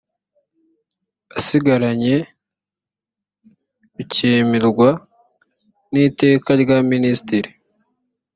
asigaranye 1.37 2.15
bikemerwa 3.95 4.89
n 5.91 5.93
iteka 6.07 6.49
rya 6.61 6.77
minisitiri 6.91 7.49